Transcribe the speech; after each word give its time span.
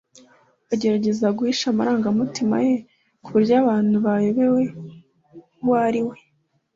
agerageza 0.73 1.35
guhisha 1.37 1.65
amarangamutima 1.69 2.55
ye 2.65 2.75
ku 3.23 3.27
buryo 3.33 3.53
abantu 3.63 3.95
bayoberwa 4.05 4.61
uwo 5.63 5.75
ari 5.87 6.01
we 6.07 6.15